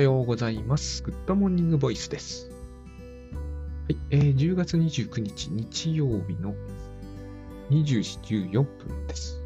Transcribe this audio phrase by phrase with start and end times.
[0.00, 1.02] はようございます。
[1.02, 2.48] グッドモーニングボイスです。
[2.48, 2.54] は
[3.90, 6.54] い、えー、10月29日日曜日の
[7.68, 8.18] 20時
[8.48, 9.42] 14分です。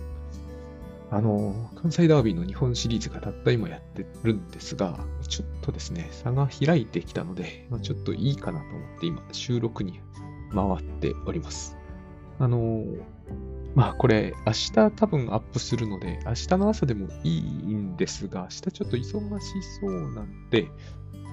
[1.11, 4.97] あのー、関西ダービーの日本シリーズがたった今やってるんですが、
[5.27, 9.99] ちょっとですね、差が開いてきたので、まあ、ちょっといいかなと思って今収録に
[10.55, 11.77] 回っております。
[12.39, 13.03] あのー、
[13.75, 20.69] まあこれ明日多分アップするので、明日の朝でもいいんですが、明日ちょっと忙しそうなんで、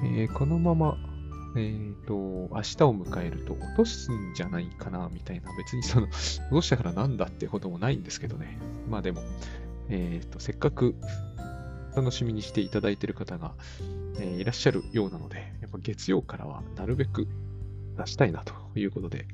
[0.03, 0.97] えーこのまま、
[1.55, 6.07] えっ、と、明日を迎えると落とすんじゃないかな、みたいな、別にその、
[6.49, 8.57] 落としたからなんだってこともないんですけどね。
[8.89, 9.21] まあでも、
[9.89, 10.95] えっ、と、せっかく
[11.95, 13.53] 楽しみにしていただいている方が、
[14.19, 17.27] えーいらっしゃるようなので、やっぱ月曜からはなるべく
[17.97, 19.27] 出したいなということで、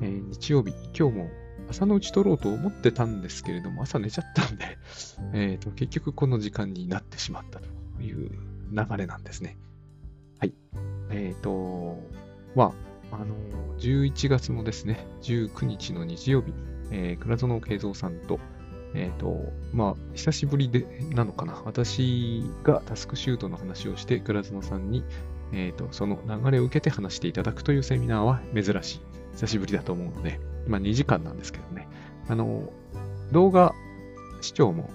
[0.00, 4.78] えー日曜日、今日も朝のうち撮ろうと思ってたんですけれども、朝寝ちゃったんで、
[5.32, 7.68] えーと結局この時間になってしまったと
[8.02, 8.30] いう
[8.72, 9.56] 流れなんですね。
[10.38, 10.54] はい。
[11.10, 11.98] えっ、と、
[12.54, 12.74] ま
[13.10, 13.34] あ、あの、
[13.78, 16.52] 11月のですね、19日の日曜日、
[16.90, 18.40] えー、倉園慶三さんと、
[18.94, 21.62] えっ、と、まあ、久しぶりで、なのかな。
[21.64, 25.04] 私がタスクシュートの話をして、倉園さんに、
[25.52, 29.00] えっ、と、その流れを受けて話していただくというセミナーは珍しい。
[29.34, 31.88] 久しぶりだと思うので、まあ2時間なんですけどね。
[32.28, 32.72] あの、
[33.32, 33.74] 動画
[34.40, 34.90] 視聴も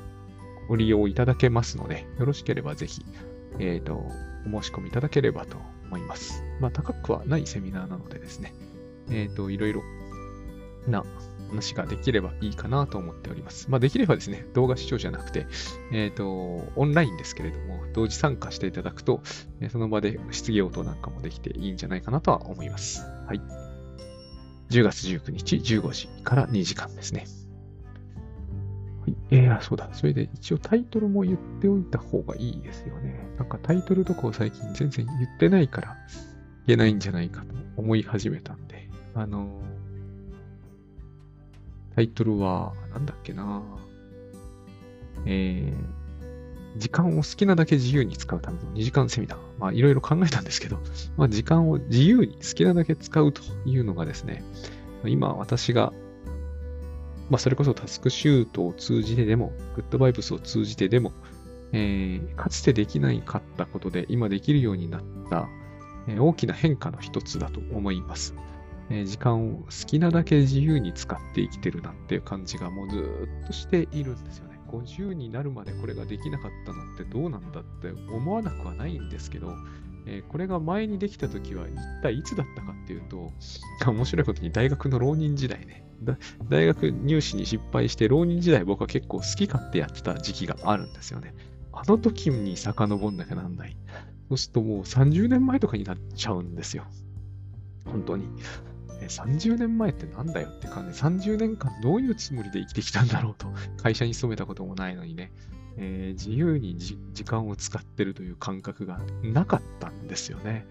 [0.67, 3.03] ご利用いただけますので、よろしければぜひ、
[3.59, 6.43] えっ、と、お申し込みいただければと思います。
[6.59, 8.53] まあ高くはないセミナーなのでですね、
[9.09, 9.81] えっ、と、いろいろ
[10.87, 11.03] な
[11.49, 13.69] 話ができればいいかなと思っております。
[13.69, 15.47] まあできればですね、動画視聴じゃなくて、
[15.91, 16.25] えっ、と、
[16.75, 19.21] オンラインですけれども、同時参加していただくと、
[19.71, 23.01] その場で質疑応答なんかもできていいんじゃないかなとは思います。
[23.27, 23.68] はい。
[24.69, 27.25] 10月19日15時から2時間ですね。
[29.01, 29.15] はい。
[29.31, 29.89] えー、あそうだ。
[29.93, 33.19] それで一応タイトルも言っておいた方がいいですよね。
[33.37, 35.97] なんかタイトルとかを最近全然言ってないから
[36.67, 38.89] 言えないんじゃないかと思い始めたんで。
[39.15, 39.79] あのー
[41.99, 43.61] タイトルは、なんだっけな
[45.25, 45.98] えー、
[46.77, 49.39] 時間を好きなだけ自由に使うための2時間セミナー。
[49.59, 50.79] まあ、いろいろ考えたんですけど、
[51.17, 54.43] まあ、時間を自由に好きなだけ使うというのがですね、
[55.05, 55.93] 今私が、
[57.29, 61.11] まあ、それこそタスクシュートを通じてでも、グッドバイブスを通じてでも、
[61.71, 65.47] えーかつてできないかったことで今できるようになった、
[66.07, 68.33] えー大きな変化の一つだと思います。
[68.89, 74.48] えー時間を好きなだけ自由に使って生きてるなっていう感じがもうずっとしているんですよね。
[74.71, 79.53] 50になるまでこれができなかったのってどうなんだって思わなくはないんですけど、
[80.05, 83.31] えーこれが前にできた時は一体いつだったかっていうと、
[83.85, 85.85] 面白いことに大学の浪人時代ね、
[86.49, 91.35] 大学入試に失敗して浪人時代僕は結構好き勝手やってた時期があるんですよね。
[91.71, 93.77] あの時に遡んなきゃなんない。
[94.29, 96.85] そうするともう30年前とかになっちゃうんですよ。
[97.85, 98.27] 本当に。
[99.01, 100.99] え30年前ってなんだよって感じ。
[100.99, 103.47] 30年間どういうつもりで生きてきたんだろうと。
[103.81, 105.31] 会社に勤めたこともないのにね。
[105.77, 110.65] えー自由にじ時間を使ってるという感覚がなかったんですよね。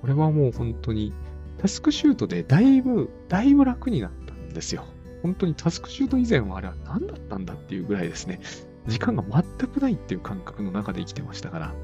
[0.00, 1.12] これはもう本当に
[1.58, 4.84] タスクシュートでだいぶ、だいぶ楽になったんですよ。
[5.22, 8.40] 本当にタスクシュート以前はあれは何だったんだっていうぐらいですね。
[8.86, 11.74] 時間が全くないっていう感覚の中で生きてましたから、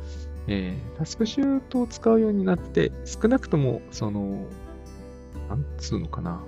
[0.46, 4.46] えータスクシュートを使うようになって、少なくとも、その、
[5.48, 6.42] なんつうのかな。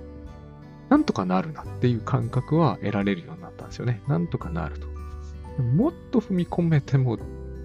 [0.89, 4.01] なんとかなるなっていう感覚は得られるようになったんですよね。
[4.07, 4.87] なんとかなると。
[5.61, 7.17] もっと踏み込めても、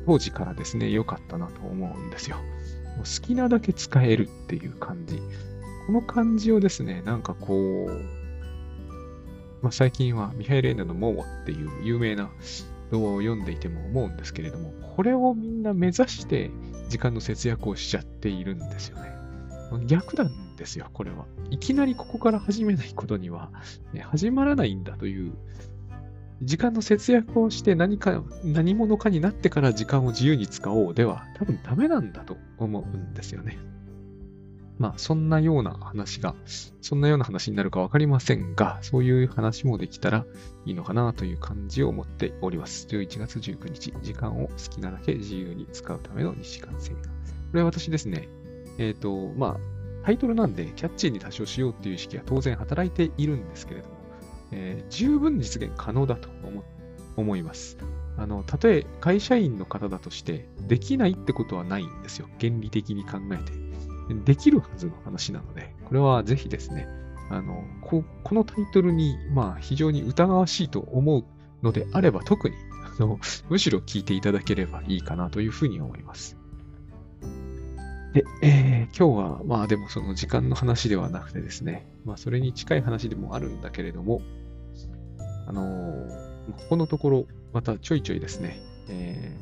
[0.06, 2.36] 当時からですね、良かったなと思うんですよ。
[2.36, 5.22] もう好きなだけ使えるっていう感じ。
[5.86, 7.92] この感じをですね、なんかこう、
[9.62, 12.30] まあ、最近はミハイル・エンナのモモっていう有名な
[12.90, 16.50] 動画を読んでいても思うんですけれども、これをみんな目指して
[16.88, 19.12] 時間の節約をしちゃっているんですよね。
[19.86, 21.26] 逆なんですよ、これは。
[21.50, 23.50] いきなりここから始めないことには、
[23.92, 25.32] ね、始まらないんだという、
[26.42, 33.58] 時間の節約をして何か、何者かになってから時間を自由に使おうでは、多分ダメなんだと思うんですよね。
[34.78, 36.34] まあ、そんなような話が、
[36.80, 40.26] そんなような話になるかわかりませんが、そういう話もできたら
[40.64, 42.88] いいのかなという感じを持っております。
[42.88, 47.10] 11月19日、時間を好きなだけ自由に使うための2時間セミナー。
[47.10, 47.12] こ
[47.54, 48.28] れは私ですね、
[48.78, 49.71] えっ、と、まあ、
[50.04, 53.94] タイトルなんでキャッチーに多少しようっていう意識は当然働いているんですけれども、
[54.52, 56.28] えー十分実現可能だと
[57.16, 57.78] 思います。
[58.16, 62.28] あの、たとえ会社員の方だとして、できないってことはないんですよ。
[62.40, 63.52] 原理的に考えて。
[64.24, 66.86] できるはずの話なので、これはぜひですね、
[67.30, 71.24] あの、ここのタイトルに、まあ、非常に疑わしいと思う
[71.62, 72.56] のであれば、特に、
[72.98, 73.18] あの、
[73.48, 76.36] むしろ聞いていただければいいかなというふうに思います。
[78.12, 84.20] で、えー、今日は、まあでもその時間の話ではなくてですね、まあそれに近い話でもあるんだけれども、
[85.46, 89.34] あのー、ここのところ、またちょいちょいですね、え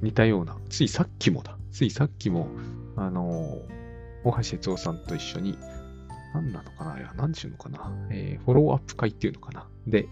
[0.00, 2.48] ー、似たような、ついさっきもだ、ついさっきも、
[2.94, 5.58] あのー、大橋哲夫さんと一緒に、
[6.34, 9.66] 何なのかないや、何ちゅうのかな、えー、フォローアップ会っていうのかな。
[9.88, 10.08] で、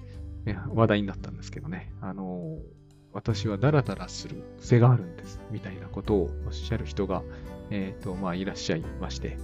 [0.74, 2.81] 話題になったんですけどね、あのー
[3.12, 7.22] 私はダラダラする癖があるんです、みたいなことをおっしゃる人が、
[7.70, 9.36] え、ー、と、まあ、いらっしゃいまして、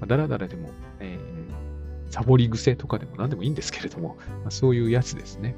[0.00, 0.70] まあ、ダラダラでも、
[1.00, 5.56] えー、サボり癖とかでも何でもいいんですけれども、まあ、そういうやつですね。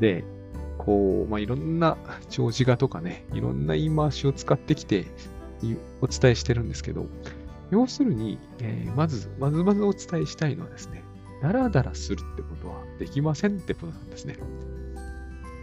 [0.00, 0.24] で、
[0.78, 1.96] こう、まあ、いろんな
[2.28, 5.06] 長寿画とかね、いろんな言い回しを使ってきて、
[6.00, 7.06] お伝えしてるんですけど、
[7.70, 11.04] 要するに、えー、まず、まずまずお伝えしたいのはですね、
[11.42, 14.36] ダラダラするってことはできませんってことなんですね。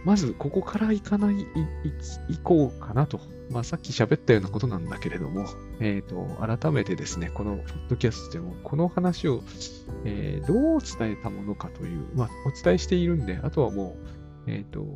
[0.08, 1.46] まずここから行かない、
[2.30, 3.20] 行こうかなと。
[3.50, 5.44] まあさっき喋ったようなことなんだけれども、
[5.80, 9.42] えっ、ー、と、改めてですね、このポッドキャストでもこの話を、
[10.06, 13.98] えー、どう伝えたものかという、まあお伝えしているんで、あとはも
[14.46, 14.86] う、えっ、ー、と、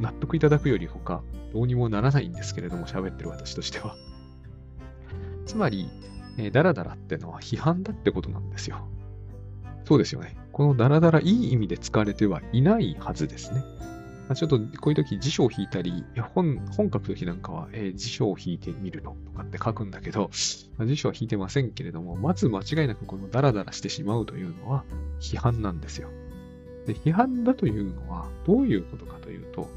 [0.00, 1.22] 納得いただくより他、
[1.52, 3.94] どうにもならないんですけれども、喋ってる私としては。
[5.46, 5.88] つまり、
[6.36, 8.88] えー、ダラダラってのは批判だってことなんですよ。
[9.84, 10.36] そうですよね。
[10.50, 13.62] このダラダラいい意味で使われてはいないはずですね。
[14.28, 16.04] まあ、ちょっとこういう時辞書を引いたり、
[16.34, 20.30] 本本書く時なんかは、えー、辞書を引いてみるのとかって書くんだけど、
[20.76, 24.84] まあ、辞書は引いてませんけれども、まず間違いなくこのダラダラしてしまうというのは
[25.18, 26.10] 批判なんですよ。
[26.86, 29.70] で批判だというのはどういうことかというと、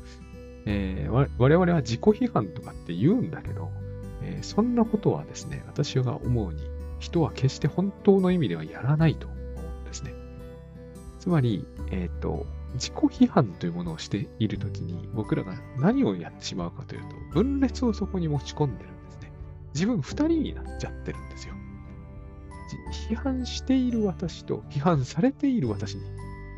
[0.66, 3.70] えー、我々は自己批判とかって言うんだけど、
[4.22, 6.62] えー、そんなことはですね、私が思うに、
[7.00, 10.14] 人は決して本当の意味ではやらないと思うんですね。
[11.20, 19.32] つまり、えっ、ー、と、自己批判というものをしているときに、僕らが何をやってしまうかというと、分裂をそこに持ち込んでるんですね。
[19.74, 21.56] 自分二人になっちゃってるんですよ。
[23.10, 26.04] 批判している私と批判されている私に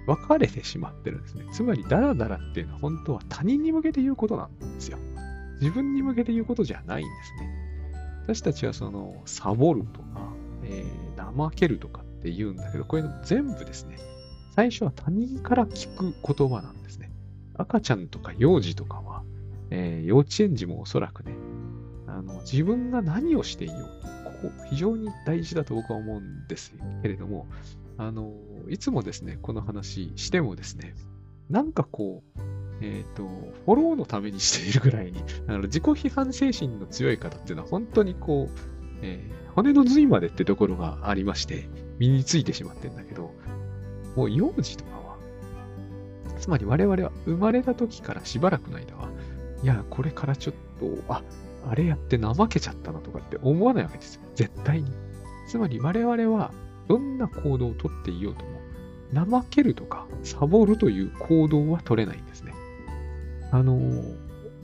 [0.06, 1.46] 分かれてしまってるんですね。
[1.52, 4.98] つまり、ダラダラっていうのは本当は他人に向けて言うことなんですよ。
[5.60, 7.50] 自分に向けて言うことじゃないんですね。
[8.24, 10.34] 私たちはその、サボるとか、
[10.64, 13.98] えー、怠けるとかって言うんだけど、こういうの全部ですね、
[14.56, 17.12] 最初は他人から聞く言葉なんですね。
[17.56, 19.24] 赤ちゃんとか幼児とかは、
[19.72, 21.34] えー、幼稚園児もおそらくね、
[22.08, 27.48] あの自分が何をしていようと、ここ非常に大事だと僕は思うんですけれども、
[27.98, 28.32] あの、
[28.70, 30.94] いつもですね、この話してもですね、
[31.50, 32.40] なんかこう、
[32.82, 33.24] えっ、ー、と、
[33.66, 38.60] フォローのためにしているぐらいに、 あの自己批判精神の強い方っていうのは本当にこう、
[39.02, 41.68] えー、骨の髄までってところがありまして、
[41.98, 43.32] 身についてしまってんだけど、
[44.16, 45.18] もう幼児とかは、
[46.40, 49.10] つまり我々は生まれた時からしばらくの間は、
[49.64, 51.24] いや、これからちょっと、あ、
[51.70, 54.22] あれやって怠けちゃったなとかって思わないわけですよ。
[54.36, 54.92] 絶対に。
[55.48, 56.52] つまり我々は
[56.88, 58.54] どんな行動をとっていようとも、
[59.14, 62.54] 怠けるとかサボるという行動は取れないんですね。
[63.52, 63.80] あの、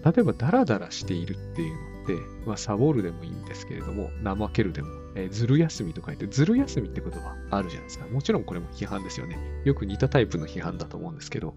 [0.03, 2.13] 例えばダラダラしているっていうのって、
[2.45, 4.89] まあ、サボるでもいいんですけれども、怠けるでも
[5.19, 8.07] えー、ずる休みと書いて、ずる休みって言葉あるじゃないですか。
[8.07, 9.37] もちろんこれも批判ですよね。
[9.65, 11.55] よく似たタイプの批判だと思うんですけど、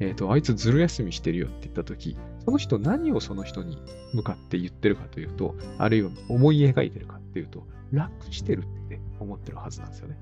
[0.00, 3.78] えっ、ー、と、あいつずる休みしてるよって言ったとき、その人何をその人に
[4.12, 10.18] 向かって言ってるかというと、あるいは思い描いてるかっていうと、楽してるって思ってるはずなんですよね。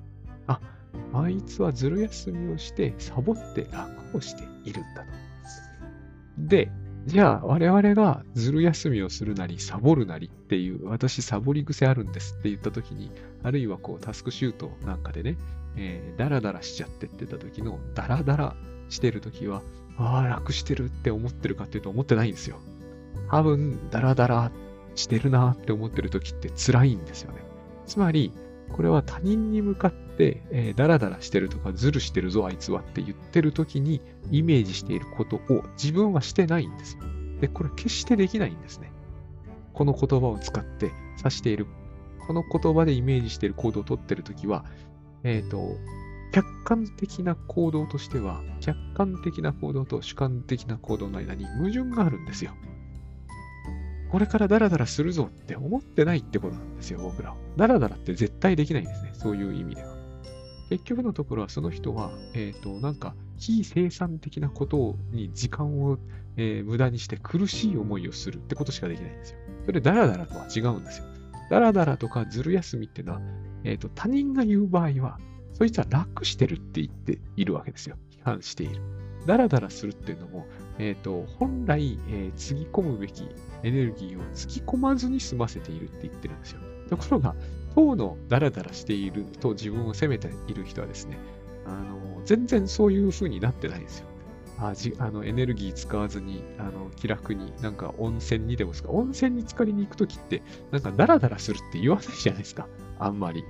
[0.47, 0.61] あ、
[1.15, 5.09] あいつはずる休みをしてサボって楽をしているんだと。
[6.39, 6.71] で、
[7.07, 13.11] じゃあ、我々がずる休みをするなり、サボるなりっていう、私サボり癖あるんですって言った時に、
[13.43, 15.37] あるいはこう、タスクシュートなんかでね、
[15.77, 18.57] えー、ダラダラしちゃってって言った時の、ダラダラ
[18.89, 19.63] してる時は、
[19.99, 22.59] ああ、楽してるって思ってるかっていうと思ってないんですよ。
[23.31, 24.53] 多分、ダラダラ
[24.95, 27.43] してるなって思ってる時って辛いんですよね。
[27.87, 28.33] つまり、
[28.71, 30.12] これは他人に向かって、
[30.51, 34.01] えー、ダラダラしてるとか、ズルしてるぞ、あいつはって言ってる時に、
[34.31, 37.03] イメージしていることを自分はしてないんですよ。
[37.41, 38.93] で、これ決してできないんですね。
[39.73, 41.67] この言葉を使って指している、
[42.27, 44.65] この言葉でイメージしている行動をとってるときは、
[45.25, 45.77] えっ、ー、と、
[46.33, 52.53] 客観的な行動としては、客観的な行動と主観的な行動の間に矛盾があるんですよ。
[54.13, 57.37] これからダラダラするぞって思ってないってことなんですよ、僕らは。
[57.57, 59.92] ダラダラって絶対できないんですね、そういう意味では。
[60.73, 65.99] 結局のところはその人は、えっ、ー、と、なんか、非生産的なことに時間を、
[66.39, 69.39] えー、無駄にして苦しい思いをするってことしかできないんですよ。
[69.67, 71.05] それダラダラとは違うんですよ。
[71.51, 73.21] ダラダラとかずる休みっていうのは、
[73.65, 75.19] えっ、ー、と、他人が言う場合は、
[75.53, 77.97] そいつは楽してるって言っているわけですよ。
[78.11, 78.81] 批判している。
[79.27, 80.47] ダラダラするっていうのも、
[80.79, 83.29] えっ、と、本来、えー、つぎ込むべき
[83.63, 86.61] エネルギーをつぎ込まずに済ませているって言ってるんですよ。
[86.89, 87.35] ところが、
[87.75, 91.19] 当のダラダラしていると自分を責めている人はですね、
[91.67, 94.07] あの、全然そういう風になってないんですよ。
[94.59, 98.91] あじあのエネルギー使わずにあの気楽になんか温泉にでもですか？
[98.91, 102.69] 温泉に浸かりに行くときってなんかダラダラするって言わないじゃないですか。
[103.01, 103.43] あんまり。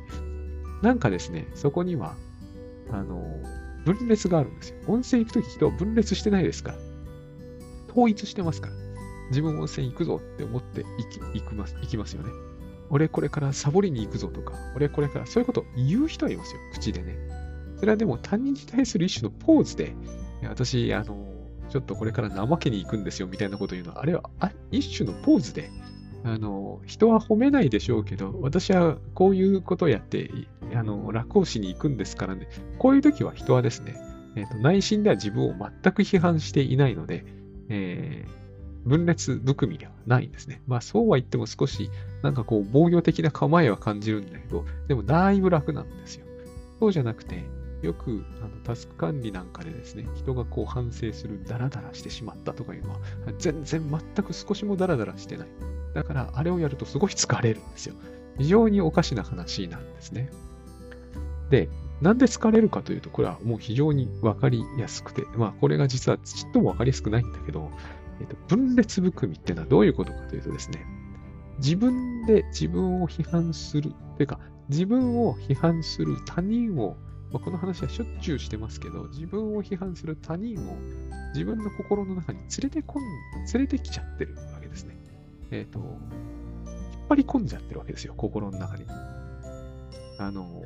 [0.81, 2.17] なんかですねそこには
[2.91, 3.23] あの
[3.85, 4.77] 分裂があるんですよ。
[4.87, 6.79] 温泉行くとき人は分裂してないですから。
[7.91, 8.75] 統一してますから。
[9.29, 12.31] 自分温泉行くぞって思って行き行きます行きますよね。
[12.93, 16.61] 俺これからサボりに行くぞとか俺これからそういうこと言う人はいますよ。
[16.73, 17.17] 口でね。
[17.79, 19.97] それはでも他人に対する一種のポーズで
[20.49, 21.33] 私、あの、
[21.69, 24.23] ちょっとこれから怠けに行くんですよみたいなこと言うのは、あれは
[24.71, 25.71] 一種のポーズで、
[26.25, 30.31] あの、人は褒めないでしょうけど、私はこういうことをやって、
[30.75, 33.97] あの、楽をしに行くんですからね、こういう時は人はですね、
[34.37, 37.25] えーと、内心では自分を全く批判していないので、
[37.69, 38.42] えー、
[38.85, 40.63] 分裂含みではないんですね。
[40.67, 41.91] まあそうは言っても少し
[42.23, 46.27] なんかこう防御的な構えは感じるんだけど、でもだいぶ楽なんですよ。
[46.81, 47.45] そうじゃなくて、
[47.83, 52.99] よくあのタスク管理なんかでですね、人がこう反省するダラダラしてしまったとかいうのは、
[53.39, 55.49] 全然全く少しもダラダラしてない。
[55.95, 57.95] だから、あれをやるとすごい疲れるんですよ。
[58.39, 60.31] 非常におかしな話なんですね。
[61.51, 61.69] で、
[62.01, 67.71] なんで疲れるかというと、これはもう非常にわかりやすくて、まあ、これが実はちっともわかりやすくないんだけど、
[68.23, 70.87] えっと、分裂含みっていうのはどういうことかというとですね、
[71.59, 74.39] 自分で自分を批判する、というか、
[74.69, 76.97] 自分を批判する他人を
[77.33, 80.77] まあ、この話はしょっちゅうしてますけど、自分を批判する他人を
[81.33, 83.03] 自分の心の中に連れてこん、
[83.53, 84.95] 連れてきちゃってるわけですね。
[85.51, 85.89] えっ、ー、と、引っ
[87.09, 88.85] 張り込んじゃってるわけですよ、心の中に。
[90.19, 90.63] あの、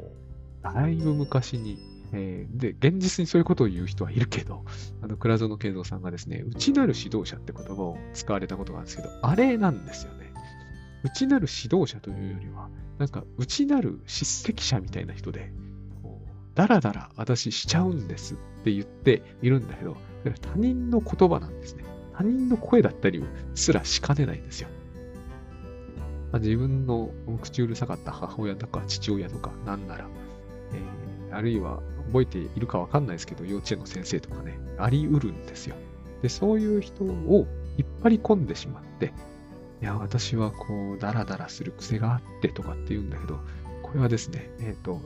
[0.62, 1.78] だいぶ昔に、
[2.12, 4.64] えー、で、現実にそういうことを言う人はいるけど、
[5.02, 10.32] あの、倉園慶三さんがですね、内なる指導者って言葉を使われたことがあるんですけど、あれなんですよね。
[11.02, 15.52] 内なる指導者というよりは、なんか内なる叱責者みたいな人で、
[16.02, 19.96] こうだらだら私しちゃうんですって言っているんだけど、
[20.40, 21.84] 他人の言葉なんですね。
[22.14, 23.22] 他人の声だったり
[23.54, 24.68] すらしかねないんですよ。
[26.32, 27.10] まあ、自分の
[27.40, 30.06] 口うるさかった母親とか父親とかなんなら、
[30.72, 35.76] えー、あるいは覚えているかわかんないですけど、幼稚園の先生とかね、あり得るんですよ。
[36.22, 39.12] で、そういう人を引っ張り込んでしまって、
[39.82, 43.40] いや、私はこう、ダラダラする癖があってとかって言うんだけど、
[43.82, 45.00] これはですね、えっ、ー、と、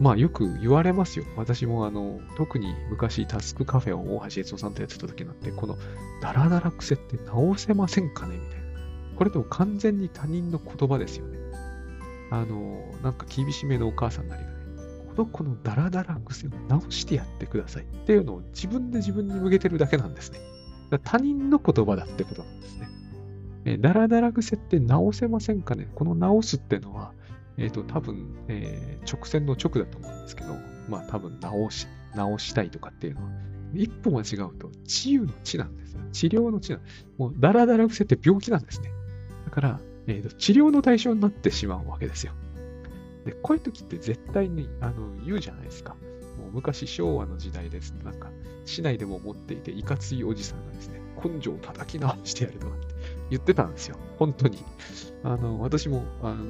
[0.00, 1.24] まあよく言われますよ。
[1.36, 5.76] 私もあの、特に昔タスクカフェを大橋悦夫さんとやってた時なんて、この
[6.22, 8.36] ダラダラ癖って直せませんかね？
[8.36, 8.64] みたいな。
[9.16, 11.38] これでも完全に他人の言葉ですよね。
[12.30, 14.56] あの、なんか厳しめのお母さんなりがね、
[15.16, 20.38] の子のダラダラ癖を直してやってくださいっていうのを自分で自分に向けてるだけなんですね。
[21.02, 22.88] 他人の言葉だってことなんですね。
[23.64, 25.88] えダラダラ癖って直せませんかね？
[25.94, 27.12] この直すってのは、
[27.56, 30.54] えっ、ー、と、多分、えー、直線の直だと思うんですけど、
[30.88, 33.30] まあ多分直し、直したいとかっていうのは、
[33.74, 36.00] 一歩間違うと治癒の治なんですよ。
[36.12, 36.80] 治療の治なん
[37.16, 38.90] もう、だらだら癖って病気なんですね。
[39.46, 42.32] だから、えーと、治療の対象になってしまうわけですよ。
[43.24, 45.96] で、こういう時って絶対にあの言うじゃないですか。
[46.38, 48.30] もう昔昭和の時代ですなんか、
[48.64, 52.86] 市内でも持っていて、いかついおじさんがですね、根性を叩き直してやるとかって
[53.30, 53.96] 言ってたんですよ。
[54.18, 54.58] 本当に。
[55.22, 56.44] あの、私も、あの、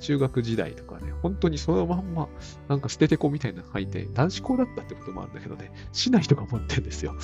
[0.00, 2.28] 中学時代とかね、本当にそのまんま、
[2.68, 7.14] なんか捨ててこみたいなの書いて、男子校だったってこともあるんだけどね、市内とか持ってるんですよ。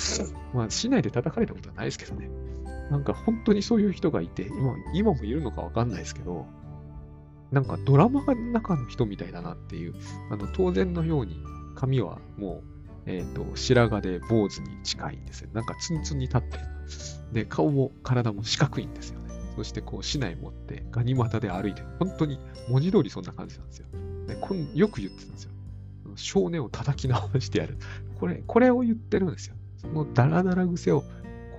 [0.53, 2.29] まあ、市内で叩かれたことはないですけどね。
[2.91, 6.45] なんか本当にそういう人がいて、今今もいるのかわかんないですけど、
[7.51, 9.95] なんかドラマの中の人みたいだなっていう、
[10.31, 11.37] あの当然のように
[11.75, 15.49] 髪はもう、えっ、ー、と、白髪で坊主に近いんですよ。
[15.53, 16.63] なんかツンツンに立ってる。
[17.31, 19.27] で、顔も体も四角いんですよね。
[19.55, 22.39] そしてこう市内持ってガニ股で歩いて、本当に
[22.69, 23.87] 文字通りそんな感じなんですよ。
[24.27, 25.51] でこんよく言ってたんですよ。
[26.15, 27.77] 少年を叩き直してやる。
[28.19, 29.55] これ、これを言ってるんですよ。
[29.77, 31.03] そのダラダラ癖を、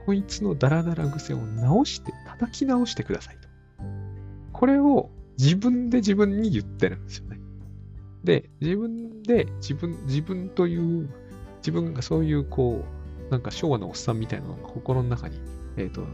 [0.05, 3.49] こいつのダラダラ癖を直して、叩き直してくださいと。
[4.53, 7.39] これを自分で自分に言ってるんですよね。
[8.25, 11.09] で、自分で自分、自分という、
[11.59, 12.85] 自分がそういうこ
[13.29, 15.39] う、なんか昭和のおっさんみたいなのが心の中に、
[15.77, 16.07] えっ、ー、と、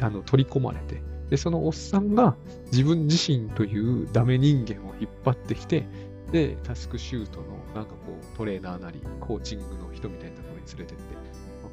[0.00, 2.36] あの取り込まれて、で、そのおっさんが
[2.72, 5.86] 自分自身というダメ人間を引っ張ってきて、
[6.32, 11.02] で、タスクシュートのなんかこうトレーナーなり、コーチングの人みたいなところに連れてって、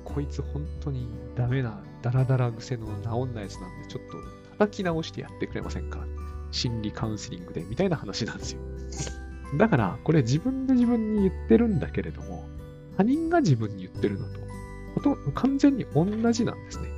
[0.04, 4.18] こいつ本当にダメな、ダラダラ癖の治んないやつなんで、ちょっと
[4.60, 6.06] 叩き直してやってくれませんか？
[6.52, 8.62] 心理カウンセリングで、みたいな話なんですよ。
[9.58, 12.46] だから、これ自分で自分に言ってるんだけれども、
[12.98, 14.40] 他人が自分に言ってるのと
[14.96, 16.90] ほと完全に同じなんですね。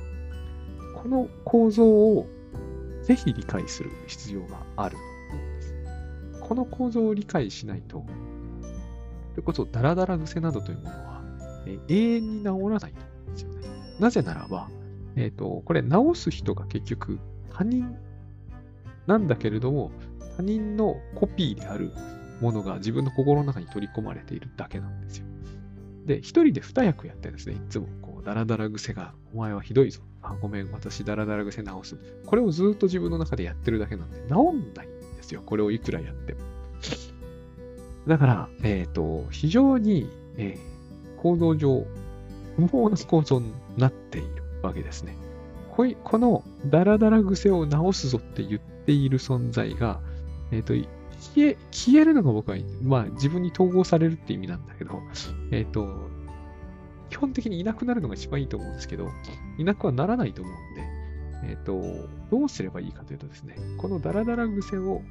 [1.00, 2.26] この構造を
[3.02, 4.96] ぜひ理解する必要がある
[6.40, 8.04] この構造を理解しないと、
[9.30, 11.22] それこそダラダラ癖などというものは、
[11.66, 13.68] え永遠に治らないと思うんですよね。
[13.98, 14.68] なぜならば、
[15.16, 17.18] えっ、ー、と、これ治す人が結局
[17.50, 17.96] 他人
[19.06, 19.90] なんだけれども、
[20.36, 21.92] 他人のコピーである
[22.40, 25.26] ものが自分の心の中に取り込まれているだけなんですよ。
[26.06, 30.00] で、一人で二役やってですね、いつもこう、ダラダラ癖が、お前はひどいぞ。
[30.22, 31.96] あ、ごめん、私ダラダラ癖直す。
[32.26, 35.42] これをずっと自分の中でやってるだけなんで、治んないんですよ。
[35.44, 36.40] これをいくらやっても。
[38.06, 41.86] だから、えっ、ー、と、非常に、えー、構造上、
[42.56, 45.16] 不毛な構造になっているわけですね。
[45.70, 50.00] こいこのダラダラ癖を直すぞって言っている存在が、
[50.50, 50.88] えっ、ー、と、
[51.34, 55.00] 消え、消えるのが僕は、まあ自分に統合されるって意味なんだけど、
[55.50, 56.10] えっ、ー、と、
[57.10, 59.10] 基本的にいなくなるのが一番いいと思うんですけど、
[59.58, 65.02] いなくはならないと思うんで、えっ、ー、と、どうすればいいかというとですね、このダラダラ癖を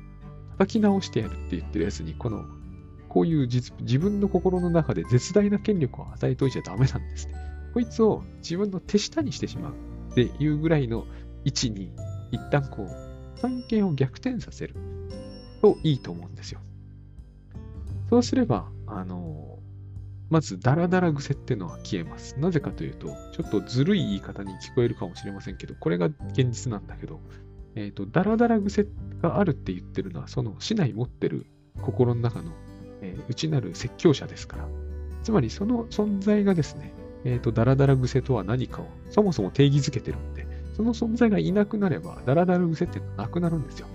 [0.57, 2.45] 叩き直してやるって言ってるやつに、この、
[3.09, 7.33] こういう自分の心の中で絶大な権力を与えておいちゃダメなんですね。
[7.73, 9.73] こいつを自分の手下にしてしまう
[10.11, 11.05] っていうぐらいの
[11.45, 11.91] 位置に、
[12.31, 13.10] 一旦こう、
[13.41, 14.75] 関係を逆転させる
[15.61, 16.59] といいと思うんですよ。
[18.09, 19.59] そうすれば、あの、
[20.29, 22.39] まず、ダラダラ癖っていうのは消えます。
[22.39, 27.19] なぜかというと、ちょっとずるい言い方に聞こえるかもしれませんけど、これが現実なんだけど、
[27.75, 28.85] えっ、ー、と、ダラダラ癖
[29.21, 31.45] があるって言ってるのは、その市内持ってる
[31.81, 32.51] 心の中の、
[33.01, 34.67] えー、内なる説教者ですから。
[35.23, 36.93] つまり、その存在がですね、
[37.25, 40.40] えっ、ー、と、ダラダラ癖とは何かをそもそも定義づけてるんで、
[40.73, 43.87] その存在がいなくなれば、ダラダラ癖ってなくなるんですよ。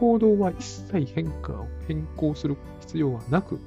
[0.00, 3.58] 行動は一切変化を変更する必要はなく、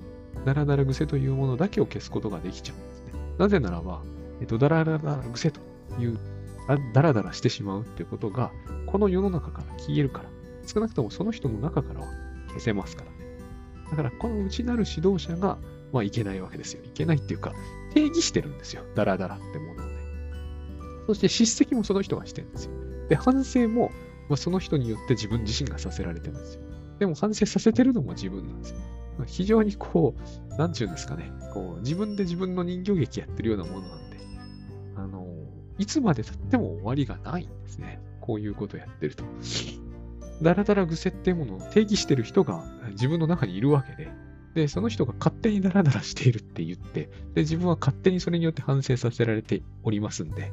[0.45, 3.13] ダラダラ癖というものだけを消すことができちゃうんですね。
[3.37, 4.01] なぜならば、
[4.41, 5.61] えっと、ダラダラ癖と
[5.99, 6.17] いう
[6.93, 8.51] ダラダラしてしまうっていうことが、
[8.87, 10.29] この世の中から消えるから、
[10.65, 12.07] 少なくともその人の中からは
[12.49, 13.17] 消せますからね。
[13.91, 15.57] だから、この内なる指導者が、
[15.93, 16.83] まあ、いけないわけですよ。
[16.83, 17.53] いけないっていうか、
[17.93, 18.83] 定義してるんですよ。
[18.95, 19.84] ダラダラってもの。
[21.07, 22.71] そして、叱責もその人がしてるんですよ。
[23.09, 23.91] で、反省も、
[24.29, 26.61] まあ、その人によって自分自身がさせられてるんですよ。
[26.99, 28.79] でも、反省させてるのも自分なんですよ。
[29.17, 30.15] まあ、非常にこ
[30.49, 31.31] う、なんちゅうんですかね。
[31.53, 34.17] こう、自分で自分の人形劇やってるようなものなんで、
[34.97, 35.27] あの
[35.77, 37.99] いつまで経っても終わりがないんですね。
[38.21, 39.23] こういうことをやってると。
[40.41, 44.11] ダラダラ癖っていうものを定義してる人が自分の中にいるわけで、
[44.53, 50.51] で、その人が勝手にダラダラしているって言って、で、自分は勝手にそれによって反省させられておりますんで、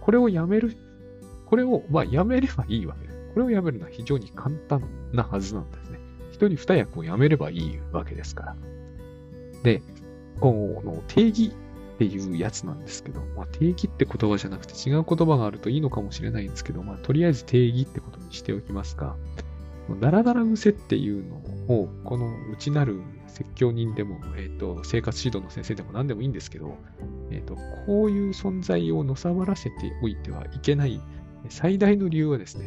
[0.00, 0.76] これをやめる、
[1.46, 3.18] これを、まあ、やめればいいわけです。
[3.34, 5.98] これをやめるのは非常に簡単なはずなんですね。
[6.30, 8.56] 一人二役をやめればいいわけですから。
[9.62, 9.82] で、
[10.40, 11.52] この定義
[11.94, 19.16] っていうやつなんですけど、まあ、定義って言葉じゃなくて違う言葉があるといいのかもしれないんですけど、まあ、とりあえず定義ってことにしておきますか、
[20.00, 21.36] ダラダラ癖っていうの
[21.74, 26.76] を、この内なる説教人でも、えーと、生活指導の先生でも何でもいいんですけど、
[27.30, 31.00] えーと、こういう存在をのさばらせておいてはいけない
[31.48, 32.66] 最大の理由はですね、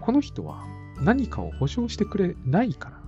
[0.00, 0.64] この人は
[1.00, 3.06] 何かを保証してくれないから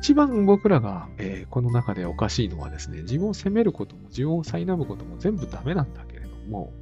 [0.00, 6.72] 一番僕らが、えー、この中でおかしいのはですね、自分を責めることも、自分を苛むことも全部ダメなんだけれども、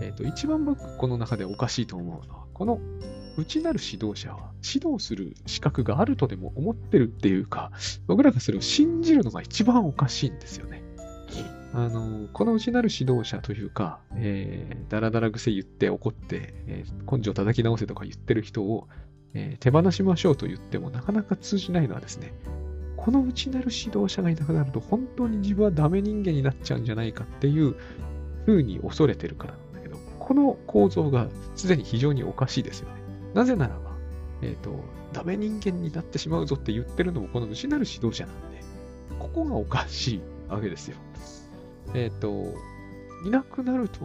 [0.00, 2.80] えーと、一番僕この中でおかしいと思うのは、この
[3.36, 7.72] 内なる指導者は指導する資格があるとでも思ってるっていうか、
[8.06, 10.82] 僕らがそれを信じるのが一番おかしいんですよね。
[11.72, 18.86] あの、この内なる指導者というか、えー、だらだら癖言って怒って、えー、根性叩き直せとか言ってる人を、
[19.34, 22.32] えー、手放しましょうと言ってもなかなか通じないのはですね、
[22.96, 27.74] この内なる指導者がいなくなると本当に自分はダメ人間になっちゃうんじゃないかっていう
[28.46, 33.03] ふうに恐れてるからなんだけど、この構造がすでに非常におかしいですよね。
[33.34, 33.96] なぜならば、
[34.42, 38.62] えっ、ー、と、ダメ人間になってしまうぞって言ってるのもこの内なる指導者なんで、
[39.18, 40.96] ここがおかしいわけですよ。
[41.94, 42.54] えっ、ー、と、
[43.26, 44.00] いなくなると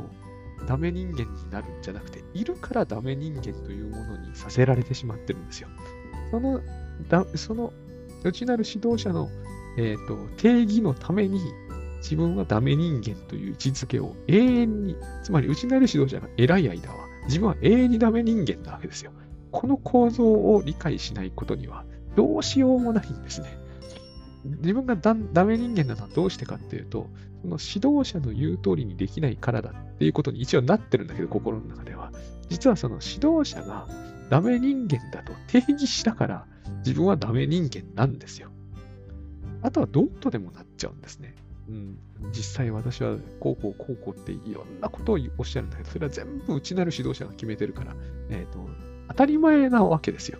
[0.68, 5.70] ダメ人間になるんじゃなくて、いるからダメ人間というものにさせられてしまってるんですよ。
[6.32, 6.62] その、
[7.08, 7.74] だその
[8.24, 9.30] 内なる指導者の、
[9.78, 11.40] えーと、定義のために、
[12.02, 19.12] 自分はダメ人間という位置づけを永遠に、つまり内なる指導者が偉い間は、自分は永遠にダメ人間なわけですよ。
[19.52, 23.58] この構造を理解しないことには、どうしようもないんですね。
[24.44, 27.08] 自分がダメ人間なのはどうしてかっていうと、
[27.44, 32.12] その指導者の言う通りにできないからだっていうことに一応なってるんだけど、心の中では。
[32.50, 33.88] 実はその指導者が
[34.32, 36.48] ダメ人間だと定義したから、
[36.80, 38.50] 自分はダメ人間なんですよ。
[39.62, 41.36] あとはどうとでもなっちゃうんですね。
[41.70, 42.00] うん、
[42.32, 47.96] 実際私はこうこうこうこうっていろんなことをおっしゃるんだけど、それは全部内なる指導者が決めてるから、
[48.30, 48.70] え、ー、と、
[49.10, 50.40] 当たり前なわけですよ。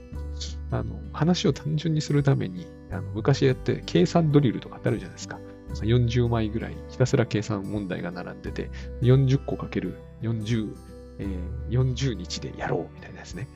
[0.72, 5.40] あの、話を単純にするために、あの昔やって計算ドリルとかってあるじゃないですか。
[5.74, 8.70] 40枚ぐらいひたすら計算問題が並んでて、
[9.02, 10.76] 40個かける40、
[11.20, 13.48] えー、40日でやろうみたいなやつね。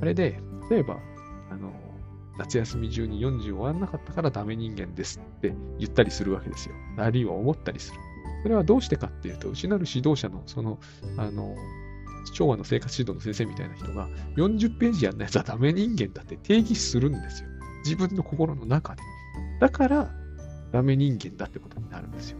[0.00, 0.98] あれで、例えば、
[1.50, 1.72] あの、
[2.38, 6.74] 夏休み中に40終わらなかったからダメ人間ですって言ったりするわけですよ。
[6.96, 7.98] あるいは思ったりする。
[8.42, 10.78] それはどうしてかっていうと、内なる指導者の、その、
[11.16, 11.54] あの、
[12.32, 17.48] 昭和の生活指導の先生みたいな人が40ページやんなやつはダメ人間だって定義するんですよ。
[17.84, 19.02] 自分の心の中で。
[19.60, 20.10] だから、
[20.72, 22.38] ダメ人間だってことになるんですよ。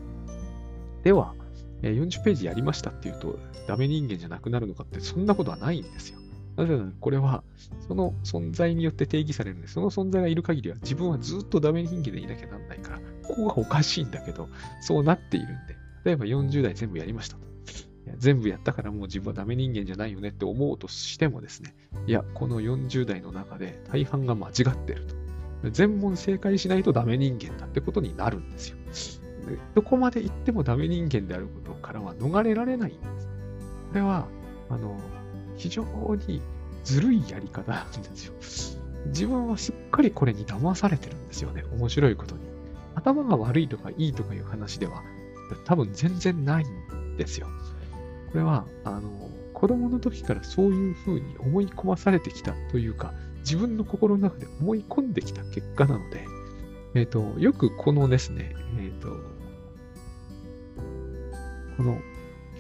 [1.05, 1.35] では、
[1.83, 6.22] 40ページやりましたっていうと、ダメ人間じゃなくなるのかって、そんなことはないんですよ。
[6.57, 7.43] なぜなら、これは、
[7.87, 14.49] その存在によって定義されるんで、その存在がいる限りは、自分はずっとダメ人間でいなきゃなんないから、ここがおかしいんだけど、
[14.81, 17.43] そうなっているんで、例えば40代全部やりましたと。
[18.19, 21.75] 全部やったからもう自分はダメ人間じゃないよねって思うとしてもですね、
[22.07, 25.71] いや、この40代の中で大半が間違ってると。
[25.71, 28.77] 全問正解しないとダメ人間だってことになるんですよ。
[29.75, 33.29] どこまで行ってもダメ人間であることからは逃れられないんです。
[33.29, 34.27] これは、
[34.69, 34.99] あの、
[35.57, 35.85] 非常
[36.27, 36.41] に
[36.85, 38.35] ずるいやり方なんですよ。
[39.07, 41.65] 自分はすっかりこれに騙されてるんですよね。
[41.73, 42.43] 面白いことに。
[42.95, 45.03] 頭が悪いとかいいとかいう話では
[45.65, 47.47] 多分全然ないんですよ。
[48.33, 49.11] これは、あの、
[49.53, 56.25] 子供の時からそういうふうに思い込まされてきたというか、自分の心の中で思い込んできた結果なので、
[56.95, 59.09] えっ、ー、と、よくこのですね、えっ、ー、と、
[61.77, 61.99] この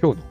[0.00, 0.24] 今日の、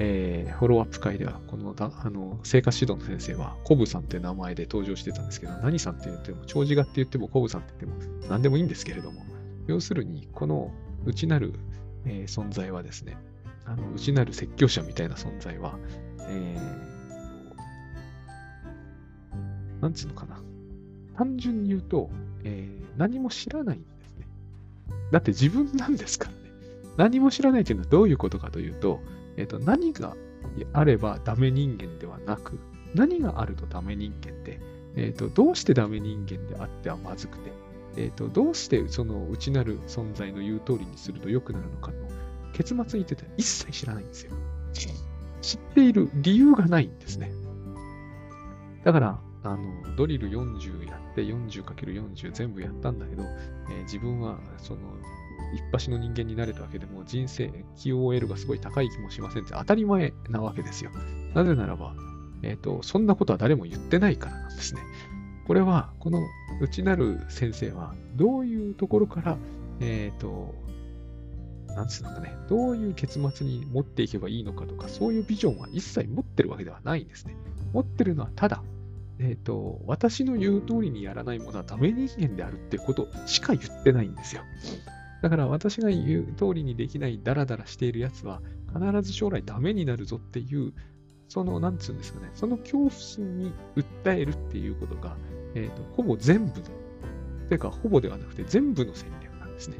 [0.00, 9.24] えー、フォローアップ会では、このだあの生活指導の先生は、コブさんって名前で登場してたんですけど、何さんって言っても、長寿画って言っても、コブさんって言っても、何でもいいんですけれども、
[9.66, 10.72] 要するに、この
[11.04, 11.54] 内なる、
[12.04, 13.16] えー、存在はですね、
[13.64, 15.76] あの内なる説教者みたいな存在は、
[16.28, 20.40] えー、なんつうのかな。
[21.16, 22.08] 単純に言うと、
[22.44, 24.26] えー、何も知らないんですね。
[25.10, 26.38] だって自分なんですからね。
[26.96, 29.00] 何も知らないというのはどういうことかというと、
[29.38, 30.16] えっ、と、何が
[30.72, 32.58] あればダメ人間ではなく、
[32.94, 34.60] 何があるとダメ人間で、
[34.96, 37.52] えっ、と、どうしてダメ人間であってはまずくて、
[37.96, 42.08] えっ、と、どうしてその内なる存在の言う通りにすると良くなるのかの
[42.52, 44.32] 結末については一切知らないんですよ。
[45.40, 47.30] 知っている理由がないんですね。
[48.82, 53.22] だから、あの、ドリル40やって 40×40 全部やったんだけど、
[53.70, 54.80] えー、自分はその
[55.54, 60.90] 一発の人間になれたわけでも人生、QOL がすごい高い気もしませんって当たり前なわけですよ。
[61.34, 61.94] なぜならば、
[62.42, 64.80] えっ、ー、と、そんなことは誰も言ってないからなんですね。
[65.46, 66.22] これは、この
[66.60, 69.38] 内なる先生は、どういうところから、
[69.80, 70.54] えっ、ー、と、
[71.68, 77.36] なんつうのかね、どういう結末に持っていけばいいのかとか、そういうビジョンは一切持ってるわけではないんですね。
[77.72, 78.62] 持ってるのはただ、
[79.18, 84.42] えっ、ー、と、私の言う通りにやらないものはダメ人間であるってことしか言ってないんですよ。
[85.22, 88.40] だから私が言う通りにできないダラダラしているやつは、
[88.72, 90.72] 必ず将来ダメになるぞっていう、
[91.28, 95.16] その、なんつうんですかね、その恐怖心に訴えるっていうことが、
[95.54, 96.66] え、ー、と、ほぼ全部の、
[97.48, 99.76] てか、ほぼではなくて全部の戦略なんですね。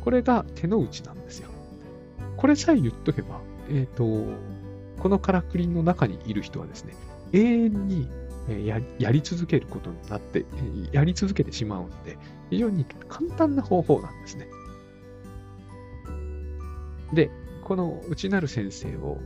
[0.00, 1.50] これが手の内なんですよ。
[2.36, 4.32] これさえ言っとけば、えっ、ー、と、
[5.00, 6.94] このからくりの中にいる人はですね、
[7.32, 8.10] 永遠に
[8.66, 10.44] ややり続けることになって、
[10.92, 12.18] やり続けてしまうんで、
[12.50, 14.48] 非常に簡単な方法なんですね。
[17.12, 17.30] で、
[17.64, 19.18] この内なる先生を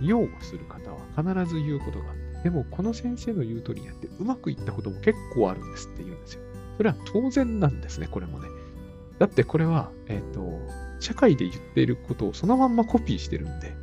[0.00, 6.40] 擁護する方は必ず言うことがあって、でもこの先生の言う通りにやってうまくいったことも結構あるんですって言うんですよ。
[6.78, 8.48] それは当然なんですね、これもね。
[9.18, 10.58] だってこれは、えっ、ー、と、
[10.98, 13.74] 社会で言っていることをそのまんまコピーしてるんで、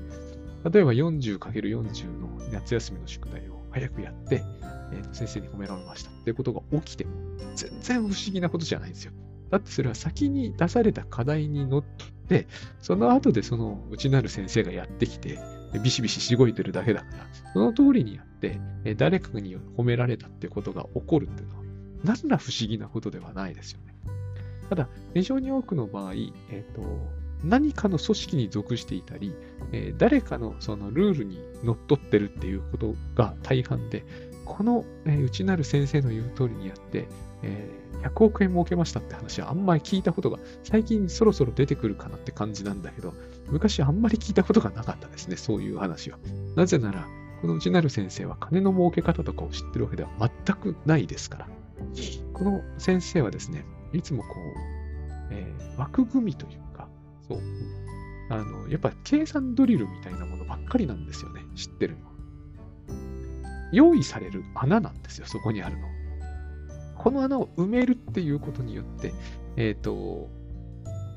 [0.72, 4.44] 例えば 40×40 の夏休みの宿題を早くやって、
[4.92, 7.12] えー、先生に褒められましたっていうことが起きても、
[7.56, 9.12] 全然不思議なことじゃないんですよ。
[9.50, 11.84] だってそれは先に出された課題にのっ
[12.28, 12.48] って、
[12.82, 15.40] その後でその内なる先生がやってきて、
[15.82, 18.60] ビシビシしごいてるだけだから、その通りにやって、
[18.96, 21.64] 誰かに褒められたってことが起こるっていうのは、
[22.04, 23.96] 何ら不思議なことではないですよね。
[24.70, 26.82] ただ、非常に多くの場合、えっ、ー、と、
[27.44, 29.34] 何かの組織に属していたり、
[29.72, 34.04] えー、誰かのそのルールにのっとってるっていうことが大半で、
[34.44, 37.08] この、えー、内なる先生の言う通りにやって、
[37.44, 43.14] えー、100億円儲けましたって話はあんまり聞いたことが、最近そろそろ出てくるかなって感じなんだけど、
[43.50, 46.18] 昔あんまり聞いたことがなかったですね、そういう話は。
[46.56, 47.08] なぜなら、
[47.42, 51.48] この内なる先生は金の儲け方とかを知ってるわけでは全くないですから。
[52.34, 56.88] この先生はですね、いつもこう、えー、枠組みというか、
[57.28, 57.42] そう
[58.30, 62.12] あの、やっぱ計算ドリルみたいなものばっかりなんですよね、知ってるのは。
[63.72, 65.88] 用意される穴なんですよ、そこにあるの。
[66.98, 69.14] この穴を埋めるっていうことによって、
[69.56, 70.30] えっ、ー、と、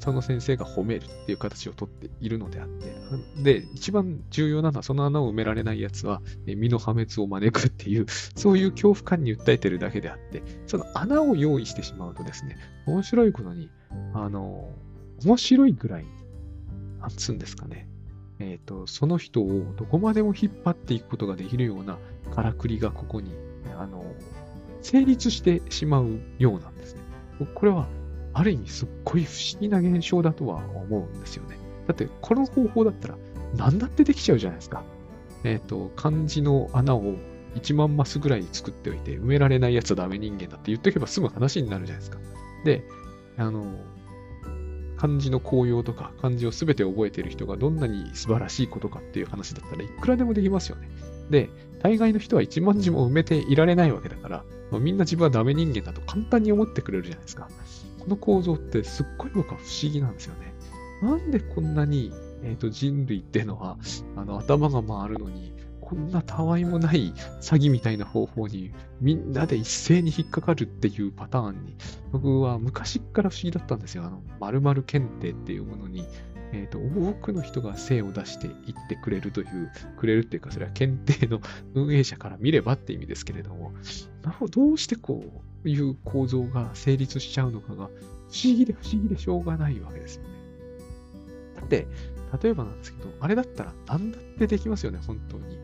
[0.01, 2.95] その先生が褒めるっていう形をとっているのであって、
[3.43, 13.71] で、一番重要なのはその穴を埋められないやつは、身の破滅を招くっていう、そういう恐怖感に訴えてるだけであって、その穴を用意してしまうとですね、面白いことに、
[14.15, 14.71] あの、
[15.23, 16.07] 面白いぐらい、
[17.01, 17.87] なんつうんですかね、
[18.39, 21.99] えっ、ー、と、その人をどこまでも引っ張っていくことができるような
[22.35, 23.35] からくりがここに、
[23.79, 24.03] あの、
[24.83, 27.01] 成立してしまうようなんですね。
[27.55, 27.89] これは
[28.33, 31.59] ある意味すっごい不思議な現象だとは思うんですよね。
[31.87, 33.19] だってこの方法だったら
[33.57, 34.85] 何だってできちゃうじゃないですか。
[35.45, 37.15] えっ、ー、と、漢字の穴を
[37.57, 42.19] 1万マスぐらい作っておいて埋められないやつはダメ人間だって言っておけば済む話になるじゃないですか。
[42.65, 42.85] で、
[43.37, 43.65] あの、
[44.97, 50.91] 漢字の効用とか漢字を全て覚えている人がどんなに素晴らしいことかっていう話だったらいくらでもできますよね。
[51.31, 51.49] で、
[51.83, 57.49] 大概の人は1万字も埋めていられないわけだから、まあ、みんな自分はダメ人間だと簡単に思ってくれるじゃないですか。
[57.99, 60.53] この構造ってすっごい僕は不思議なんですよね。
[61.03, 62.13] なんでこんなに、
[62.43, 63.79] えーと、人類っていうのは
[64.17, 71.77] あの頭が回るのに、こんなたわいもない詐欺みたいな方法にみんなで一斉に引っかかるっていうパターンに、
[72.13, 74.05] 僕は昔から不思議だったんですよ。
[74.05, 76.07] あの、〇〇検定っていうものに、
[76.53, 78.55] えっ、ー、と、多くの人が精を出していっ
[78.89, 81.41] てくれるという、くれるっていうか、それは検定の
[81.75, 83.73] 運営者から見ればって意味ですけれども、
[84.51, 85.25] どうしてこ
[85.65, 90.29] ういう構造が成立しちゃうのかが、不思議で不思議でしょうがないわけですよね。
[91.57, 91.87] だって、
[92.43, 95.59] 例えばなんですけど、あれだったら何だってできますよね、本当に。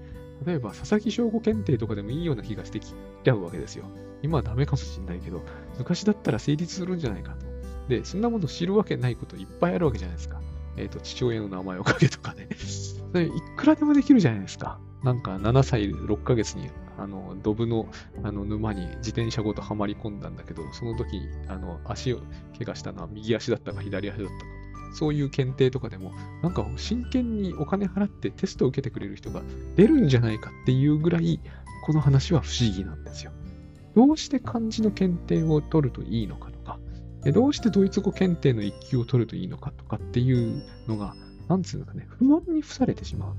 [0.44, 3.85] 例えば、佐々木翔吾検定とかでもいいような気がしてきちゃうわけですよ。
[4.22, 5.42] 今はダメかもしれないけど、
[5.79, 7.46] 昔だったら成立するんじゃないかと。
[7.88, 10.40] で、そんなもの知るわけないこといっぱいあるわけじゃないですか。
[10.77, 12.49] えっ、ー、と、父親の名前を書けとかね。
[12.57, 14.79] それいくらでもできるじゃないですか。
[15.03, 17.89] なんか7歳6ヶ月に、あの、ドブの
[18.23, 22.19] あの沼に自転車ごとはまり込んだんだけど、その時にあの足を
[22.59, 24.57] 怪我したのは右足だったか左足だったか
[24.97, 26.12] そういう検定とかでも、
[26.43, 29.43] なんか真剣にお金払ってテストを受けてくれる人が
[29.77, 31.41] 出るんじゃないかっていうぐらい、
[31.85, 33.33] この話は不思議なんですよ。
[33.95, 36.51] どうして漢字の検定を取るといいのか
[37.33, 41.15] どうしてドイツ語検定の一級を取るといいのかとかっていうのが、
[41.49, 43.35] なんつうのかね、不問に付されてしまう。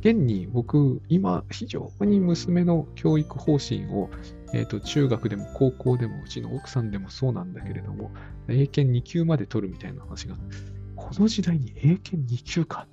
[0.00, 4.10] 現に僕、今、非常に娘の教育方針を、
[4.52, 8.10] えっ、ー、と、中学でも高校でも、うちの奥さんでもそうなんだけれども、
[8.48, 10.36] 英検2級まで取るみたいな話が、
[10.96, 12.88] この時代に英検2級か。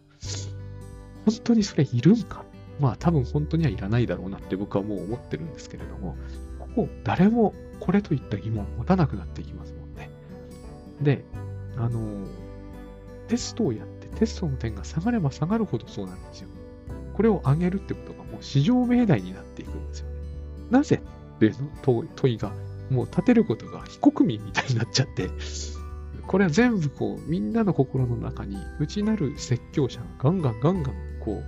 [1.25, 2.43] 本当にそれいるんか
[2.79, 6.15] まあ多分本当にはいらないだろうなって僕はもう思ってるんですけれども、
[6.59, 9.78] ここ誰もこれといった疑問を持たなくなっていきます。
[11.01, 11.23] で、
[11.77, 12.27] あの、
[13.27, 16.49] テストをやってテストの点が下がれば下がるほどそうなんですよ。
[17.13, 20.15] これを上げるってことがもう市場命題になっていくんですよね。
[20.71, 21.01] なぜ？
[21.35, 22.51] っていうの問いが
[22.89, 25.29] もう立てることが非国民みたいになっちゃって、
[26.27, 31.41] これは全部こう、みんなの心の中に内なる説教者がガンガンガンガンこ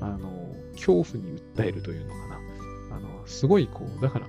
[0.00, 2.96] う、あの、恐怖に訴えるというのかな。
[2.96, 4.26] あの、すごいこう、だから、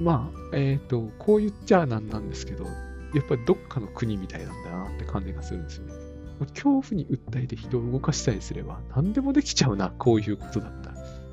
[0.00, 2.66] まあ、えっ、ー、と、こう言っちゃなんなんですけど、
[3.14, 5.92] やっぱりどっかの国みたいなんだなって感じがするんですよね。
[6.54, 10.92] 恐怖に訴えて人を動かしたりすれば何でもできちゃうな、こういうことだった。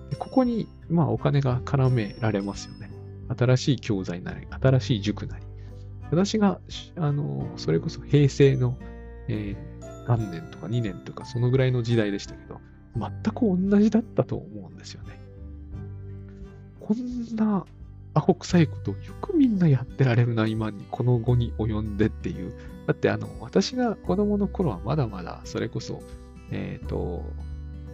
[0.09, 2.91] でここに、まあお金が絡められますよね。
[3.35, 5.45] 新しい教材なり、新しい塾なり。
[6.09, 6.59] 私が、
[6.95, 8.77] あの、それこそ平成の、
[9.27, 12.59] えー、元年とか2年とかそのぐらいの時代でしたけど、
[12.95, 15.19] 全く同じだったと思うんですよね。
[16.79, 17.65] こんな
[18.17, 22.51] アホ臭いことをよくみんなやってられるな、今に、この後に及んでっていう。
[22.87, 26.01] だって、あの、私が子供の頃はまだまだ、それこそ、
[26.49, 27.23] えっ、ー、と、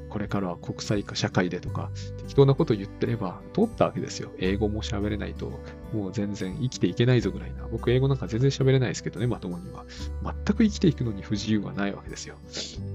[0.09, 4.31] これからは国際化社会でとか、適当なこと言ってれば通ったわけですよ。
[4.38, 5.59] 英語も喋れないと、
[5.91, 7.67] もう全然生きていけないぞぐらいな。
[7.69, 9.83] 僕、英語なんか全然喋れないですけどね、まともには。
[10.23, 12.36] 全く生きていくのに不自由はないわけですよ。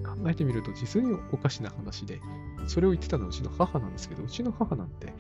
[0.03, 2.21] 考えてみると、実におかしな話で、
[2.69, 5.13] それを言ってたのはうちの母なんですけど、うちの母なんて、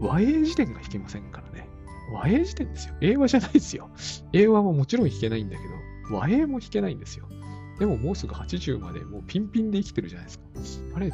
[0.00, 1.68] 和英辞典が弾けませんからね。
[2.12, 2.94] 和英辞典ですよ。
[3.00, 3.90] 英和じゃないですよ。
[4.32, 5.62] 英和ももちろん弾けないんだけ
[6.10, 7.26] ど、和英も弾けないんですよ。
[7.78, 10.96] でももうすぐ80までもうピンピンで生きてるじゃないですか。
[10.96, 11.12] あれ、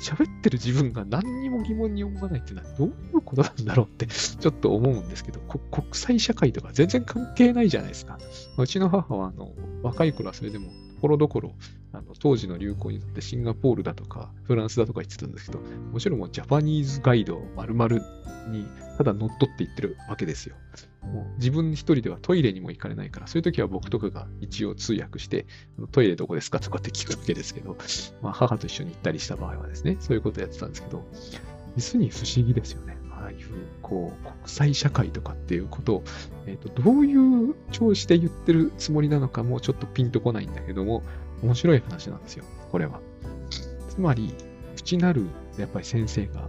[0.00, 8.18] 喋ってる自分が何にも疑問に思わないってのはどういうことなんだろうってちょっと思うんですけど、国際社会とか全然関係ないじゃないですか。
[8.58, 11.52] うちの母はあの若い頃はそれでもところどころ
[11.96, 17.96] あの当時の流行にとってシンガポールだとかフランスだとか言ってたんですけど、もちろんもうジャパニーズガイド丸々
[18.48, 18.66] に
[18.98, 20.56] ただ乗っ取っていってるわけですよ。
[21.02, 25.46] もう自分一人ではトイレにも行かれないから、そういう時は僕とかが一応通訳して、
[25.92, 27.76] トイレどこですかとかって聞くわけですけど、
[28.22, 31.04] まあ、母と一緒に行ったりした場合はですね、そういうことやってたんですけど、
[31.76, 32.96] 実に不思議ですよね。
[33.10, 33.38] ああいう、
[33.82, 36.04] こう、国際社会とかっていうことを、
[36.46, 41.02] えっ、ー、と、どういう調子で言ってるつもりなのかもちょっとピンとこないんだけども、
[41.42, 43.00] 面白い話なんですよ、これは。
[43.88, 44.34] つまり、
[44.74, 45.26] 内なる、
[45.58, 46.48] やっぱり先生が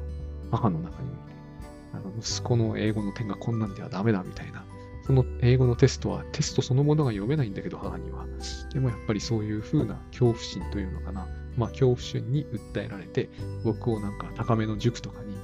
[0.52, 1.18] 母の中にいて、
[1.94, 4.66] あの息子の英語の点がこんなんではダメだみたいな、
[5.06, 8.26] その英語のテストはテストそのものが読めないんだけど、母には。
[8.74, 13.30] でもやっぱりそういう風な恐怖心というのかな、まあ恐怖心に訴えられて、
[13.64, 15.37] 僕をなんか高めの塾とかに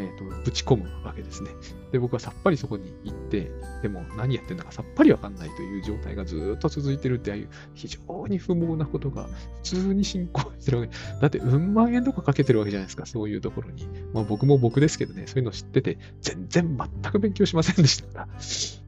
[0.00, 1.50] えーと、ぶち込むわけですね。
[1.92, 3.50] で、僕はさっぱりそこに行って、
[3.82, 9.28] でも何やってんだかさっぱりわかんないという状態がずっと続いてるってああいう非常に不毛なことが
[9.62, 10.92] 普通に進行してるわけ。
[11.20, 13.86] だって、うん万円とかかけてるわけじゃないですか、そういうところに。
[14.14, 18.28] まあ僕も僕ですけどね、そういうの知ってて、全然全く勉強しませんでしたから。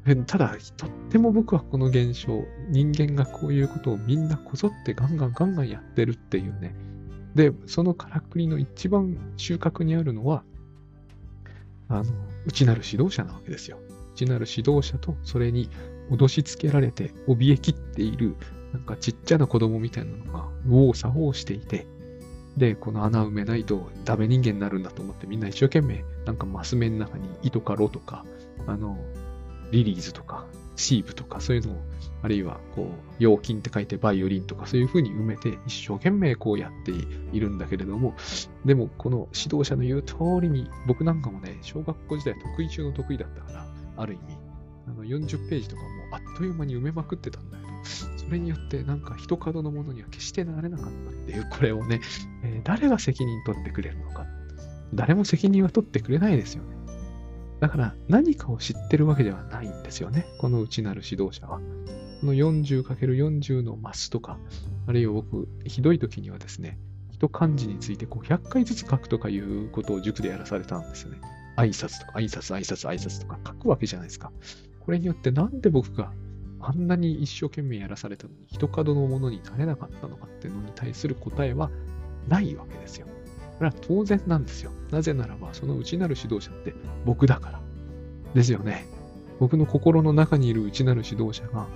[0.26, 6.74] ただ、とっても僕はこの現象、人間がこういうことをみんなこぞってガンガンガンガンやってるっていうね。
[7.34, 10.44] で、そのからくりの一番収穫にあるのは、
[11.92, 12.04] あの、
[12.46, 13.78] 内なる指導者なわけですよ。
[14.14, 15.68] 内なる指導者と、それに
[16.10, 18.36] 脅しつけられて、怯えきっている、
[18.72, 21.86] なんかちっちゃな子供みたいなのが、右往左往していて、
[22.56, 28.24] で、この穴埋めないとダメ人間になるんだと思ってみんな一生懸命、なんかマス目の中に糸かロとか、
[28.66, 28.98] あの、
[29.70, 31.76] リリーズとか、シーブとかそういうのを、
[32.22, 32.86] あるいは、こう、
[33.18, 38.14] 陽金って書いてバイオリンとかそういう風に埋めて一生懸命こうやっているんだけれども、
[38.64, 44.22] でもこの指導者の言う通りに、僕なんかもね、小学校時代得意中の得意だったから、ある意味、
[44.88, 47.72] あの40ページとかもあっという間に埋めまくってたんだけど、
[48.16, 52.00] それによってなんか一角のものには決してなれなかったっていう、これをね、
[52.44, 54.26] えー、誰が責任取ってくれるのか。
[54.94, 56.76] 誰も責任は取ってくれないですよね。
[57.60, 60.26] だから何かを知ってるわけではないんですよね。
[60.38, 61.60] この内なる指導者は。
[62.26, 64.38] の 40×40 のマスとか、
[64.86, 66.78] あるいは僕、ひどい時にはですね、
[67.10, 71.20] 人漢字について500回ずつ書くとかいうことを塾でやらされたんですよね。
[71.56, 74.32] 挨拶とか、挨拶、挨拶、挨拶とか書くわけじゃないですか。
[74.80, 76.12] これによってなんで僕が
[76.60, 81.70] あんなに一生懸命やらされたのに、一角のものになれなかったのかっていうのに対する答えは
[82.28, 83.06] ないわけですよ。
[83.58, 84.70] これは当然なんですよ。
[84.90, 87.60] なぜならば、その内なる指導者って僕だから。
[88.34, 88.86] ですよね。
[89.40, 91.66] 僕の心の中にいる内なる指導者が、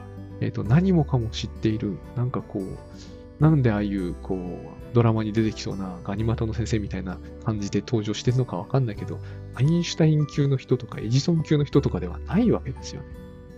[0.41, 9.21] えっ、ー、と、何もかも知っている、なんかこう、なんでああいう、こう、ドラマに出てきそうなガニ股の先生みたいな感じで登場してるのかわかんないけど、
[9.55, 13.09] アインシュタイン級の人とかエジソン級の人とかではないわけですよね。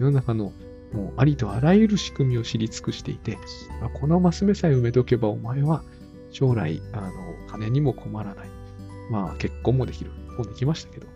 [0.01, 0.53] 世の中の
[0.93, 3.38] もうありとあらゆる仕組みを知り尽くしていて、
[3.95, 5.83] このマス目さえ埋めておけばお前は
[6.31, 7.11] 将来、あの、
[7.49, 8.49] 金にも困らない。
[9.11, 10.11] まあ、結婚もできる。
[10.37, 11.07] もうできましたけど、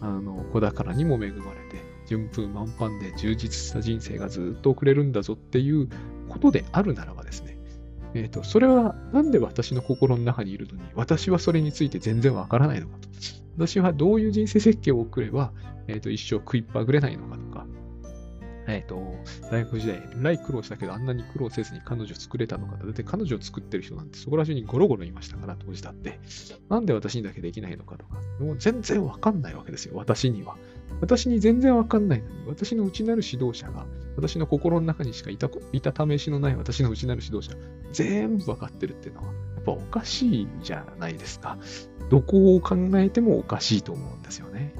[0.00, 5.88] あの、子宝にも恵まれて、順風満帆で充実した人生がずっと送れるんだぞっていう
[6.28, 7.56] ことであるならばですね、
[8.12, 13.08] えっ、ー、と、それはなんで私の心の中にいるのに、私はそれについて全然わからないのかと。
[13.56, 15.52] 私はどういう人生設計を送れば、
[15.88, 17.66] えっ、ー、と、一生食いっぱぐれないのかとか、
[18.66, 19.02] えっ、ー、と、
[19.50, 26.20] 大学時代、えらい苦労したけど、あんなに苦労せずに彼女作れたのかとだって彼女を作ってる人なんてそこら中にゴロゴロいましたから、当時だって。
[26.68, 30.58] なんで私にだけできないのかとか、もう全然わかんないわけですよ、私には。
[31.02, 33.86] 私に全然わかんないのに、私の内なる指導者が、
[34.16, 37.56] 私の心の中にしかいたいた試しのない私の内なる指導者、
[37.92, 41.58] 全部わかってるっていうのは、やっぱおかしいじゃないですか。
[42.08, 44.74] どこを考えてもおかしいと思うんですよね。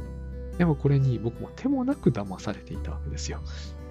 [0.59, 3.41] でもこれに僕も手もなく騙されていたわけですよ。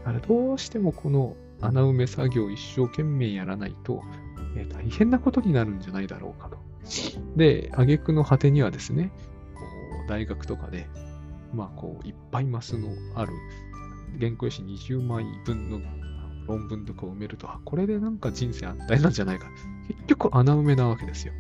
[0.06, 4.04] だからどうしてもこの穴埋め作業を一生懸命やらないと、
[4.56, 6.58] えー、大変なことになるんじゃないだろうかと。
[7.36, 9.12] で、挙句の果てにはですね、
[10.08, 10.88] 大学とかで、
[11.54, 13.34] まあこう、いっぱいマスのある
[14.20, 15.80] 原稿用紙20枚分の
[16.48, 19.48] 論文とかを埋めると、これでなんか人生安泰なんじゃないか。
[19.88, 21.34] 結局穴埋めなわけですよ。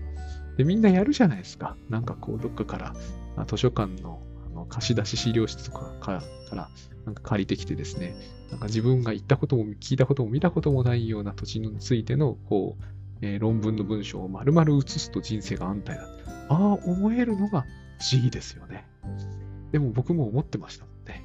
[0.58, 1.76] で、みんなやるじゃないですか。
[1.90, 4.22] なんかこう、どっかから図書館の
[4.54, 6.12] の貸し出し資料室とかか
[6.52, 6.70] ら
[7.06, 8.16] なんか借りてきてですね、
[8.52, 12.84] なんか自分が行ったことも聞いたことも見たこともないような土地についてのこう、
[13.22, 16.04] えー、論文の文章を丸々写すと人生が安泰だ。
[16.50, 17.66] ああ、思えるのが
[18.00, 18.86] 不思議ですよね。
[19.72, 21.24] でも僕も思ってましたもんね。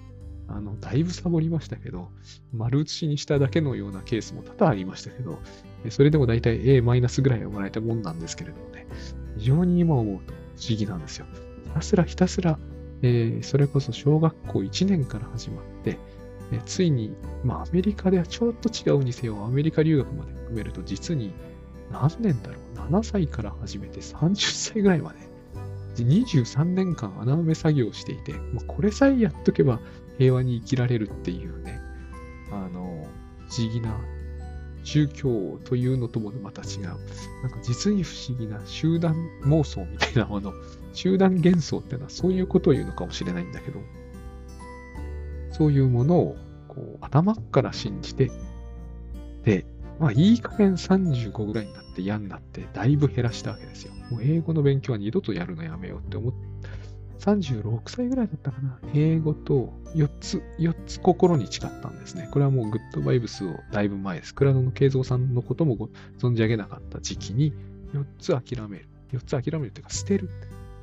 [0.49, 2.09] あの、だいぶサボりましたけど、
[2.53, 5.39] 丸写しにしただけのようなケースも多々ありましたけど、
[5.91, 8.87] それでも大体 A マイナスぐらいはもらえたもんなんですけれどもね、
[9.39, 11.27] 非常に今思うと不思議なんですよ。
[11.65, 12.59] ひたすらひたすら
[13.03, 15.99] えー、それこそ小学校1年から始まって、
[16.53, 21.33] えー、ついに、まあ、アメリカではちょっと違うにせよ、アメリカ留学まで含めると、実に
[21.91, 24.35] 何年だろう ?7 歳から始めて30
[24.73, 25.19] 歳ぐらいまで、
[26.05, 29.81] 23年間穴埋め作業していて、ま、これさえやっとけば
[30.19, 31.81] 平和に生きられるっていうね、
[32.51, 33.07] あの、
[33.49, 33.99] 不思議な
[34.85, 36.83] 宗教というのともまた違う。
[36.83, 40.53] なんか実に不思議な集団妄想みたいなもの、
[40.93, 43.81] 集団幻想っていうのはそういうことを言うのかもしれないんだけど、
[45.51, 46.37] そういうものを
[46.69, 48.31] こう頭から信じて、
[49.45, 49.67] で、
[49.99, 53.95] まあいい加減35ぐらいになってって嫌になってだいぶ減らしたわけですよ。
[54.11, 56.39] もう英語の勉強は二度とやるのやめようって思って、
[57.21, 58.79] 36歳ぐらいだったかな。
[58.95, 62.29] 英語と4つ、4つ心に誓ったんですね。
[62.31, 64.35] これはもうグッドバイブスをだいぶ前です。
[64.35, 65.89] 倉野の慶三さんのことも
[66.19, 67.55] 存じ上げなかった時期に、
[67.95, 68.89] 4つ諦める。
[69.13, 70.29] 4つ諦めるっていうか、捨てる。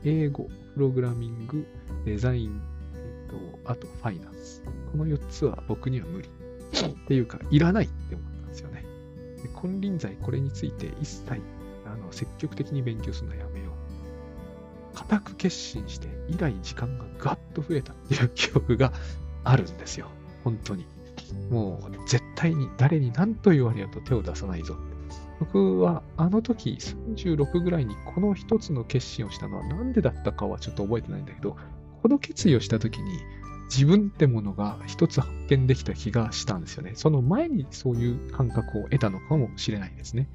[0.04, 1.68] 英語、プログラミング、
[2.06, 2.60] デザイン、
[2.96, 4.64] えっと、あとファイナンス。
[4.92, 6.28] この4つは僕には無理。
[6.28, 8.33] っていうか、いらないって思ったんですよね。
[8.33, 8.33] で
[9.64, 11.42] 金輪際これについて一切
[11.86, 13.72] あの積極的に勉強するのはやめよ
[14.94, 14.96] う。
[14.96, 18.94] 固く決心して、以来時間がガッと増えたっていう記憶が
[19.44, 20.08] あるんですよ。
[20.44, 20.86] 本当に。
[21.50, 24.76] もう絶対に誰に何と言われようと手を出さないぞ。
[25.40, 31.58] 僕はあの時36ぐらいにこの一つの決心をしたのは何でだったかはちょっと覚えてないんだけど、
[32.02, 33.20] この決意をした時に
[33.76, 36.92] 自分ってものが一つ発見できた気がしたんですよね。
[36.94, 40.30] その前にそういう感覚を得たのかもしれないですね。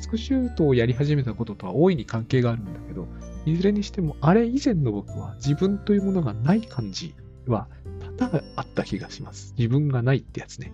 [0.00, 3.06] スクシュートをやり始めたこととは大いに関係があるんだけど、
[3.46, 7.14] いずれにしてもあれ以前の僕は自分というものがない感じ
[7.46, 7.68] は
[8.16, 9.54] 多々あった気がします。
[9.56, 10.72] 自分がないってやつね。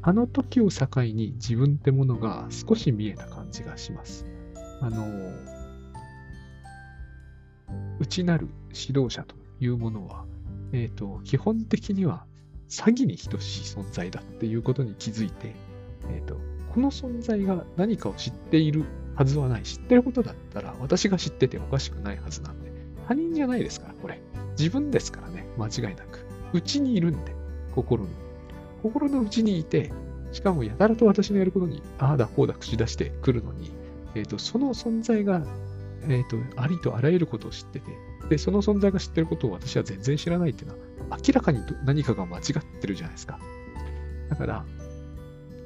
[0.00, 4.24] あの時を境に自分ってものが少し見えた感じがします。
[4.80, 5.06] あの、
[7.98, 10.24] 内なる指導者というものは、
[10.72, 12.26] え、ー、と、基本的には
[12.68, 15.54] 詐欺に等しい存在だっていうことに気づいて、
[16.10, 16.38] え、ー、と、
[16.72, 19.62] この存在が何かを知っているはずはない。
[19.62, 22.70] 知ってることだったら私が知ってておかしくないはずなんで。
[23.08, 24.20] 他人じゃないですから、これ。
[24.58, 26.24] 自分ですからね、間違いなく。
[26.52, 27.34] 内にいるんで、
[27.74, 28.10] 心の。
[28.82, 29.90] 心の内にいて、
[30.30, 33.70] しかもやたらと私のやることに、ああだこうだ口出してくるのに、
[34.14, 35.42] え、ー、と、その存在が、
[36.02, 37.90] え、ー、と、ありとあらゆることを知ってて、
[38.28, 40.76] で、その存在が知ってることを私は全然知らないっていうの
[41.10, 43.38] は、明らかに何かが間違ってるじゃないですか。
[44.28, 44.64] だから、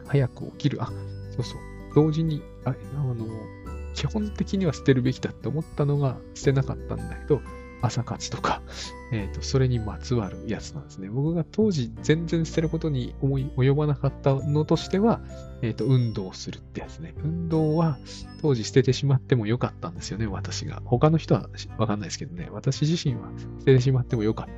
[0.06, 0.82] 早く起きる。
[0.82, 0.86] あ、
[1.30, 1.60] そうそう。
[1.94, 3.26] 同時に、ああの、
[3.94, 7.42] 基本的には捨てるべきだって思ったのが捨てなかったんだけど、
[7.82, 8.62] 朝活とか、
[9.12, 11.08] えっ、ー、と、それにまつわるやつなんですね。
[11.10, 15.20] 僕が当時全然捨てることに思い及ばなかったのとしては、
[15.60, 17.14] えっ、ー、と、運動するってやつね。
[17.22, 17.98] 運動は
[18.40, 20.80] 当時捨ててしまってもよかったんですよね、私が。
[20.84, 23.30] 他の人はわかんないですけどね、私自身は
[23.60, 24.52] 捨ててしまってもよかった。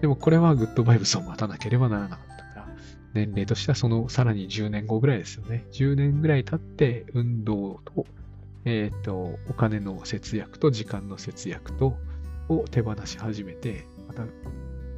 [0.00, 2.68] でもこれはグッドバイブスを待たなければならなかったから、
[3.14, 5.64] 年齢としてはそのさらに10年後ぐらいですよね。
[5.72, 8.06] 10年ぐらい経って運動と、
[8.66, 11.96] えっ、ー、と、お金の節約と時間の節約と、
[12.48, 14.24] を手放し始めて、また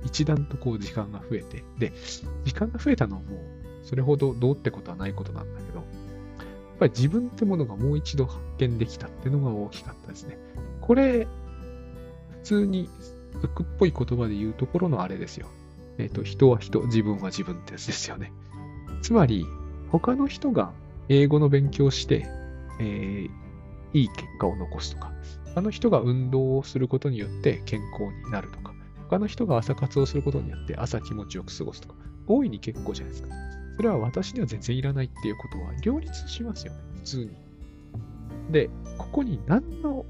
[0.04, 1.92] 一段とこう時間が増えて、で、
[2.44, 3.22] 時間が増えたのも
[3.86, 5.86] それほどどうってことはないことなんだけど、やっ
[6.80, 10.36] ぱり自分ってものがもう一度発見できたっていうのが大きかったですね。
[10.80, 11.28] これ、
[12.30, 12.90] 普通に
[13.40, 15.46] 俗っぽい言葉で言うところのあれですよ。
[15.98, 18.32] えっ、ー、と、人は人、自分は自分ってやつですよね。
[19.02, 19.46] つまり、
[19.90, 20.72] 他の人が
[21.08, 22.26] 英語の勉強して、
[22.80, 25.12] えー、いい結果を残すとか、
[25.56, 28.74] 他の人が運動をすることによって健康になるとか、
[29.08, 31.94] 他の人が朝活をすることによって朝気持ちよく過ごすとか、
[32.26, 33.34] 大いに結構じゃないですか。
[33.76, 37.30] それは私には全然いらないっていうことは両立しますよね、普通に。
[38.50, 40.04] で、ここに何の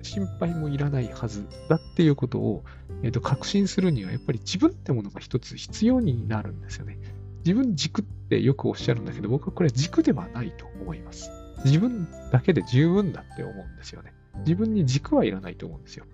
[0.00, 2.64] 心配もいらないはずだっていうことを、
[3.02, 6.98] えー、と確信するには、やっぱり自分ってものが一つ必要になるんですよね。
[7.44, 11.30] 自分軸ってよくおっしゃるんだけど、僕はこれは軸ではないと思います。
[11.66, 14.14] 自分だけで十分だって思うんですよね。
[14.38, 16.04] 自分に軸はいらないと思うんですよ。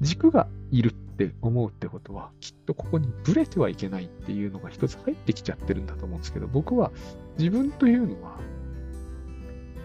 [0.00, 6.92] 軸がいるって思うってことは、きっとここにブレてはいけないっていうのが一つ入ってきちゃってるんだと思うんですけど、僕は
[7.38, 8.38] 自分というのは、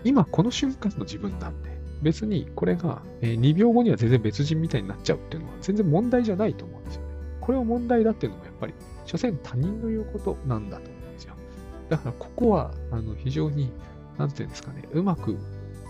[0.03, 1.71] 今この瞬間の自分なんで、
[2.01, 7.07] 別にこれが2秒後には全然別人みたいになっちゃうっていうのは全然問題じゃないと思うんですよね。
[7.41, 8.73] これを問題だっていうのもやっぱり、
[9.05, 11.33] 所詮他人の言うことなんだと思うんですよ。
[11.89, 13.71] だからここは、あの、非常に、
[14.17, 15.37] なんていうんですかね、うまく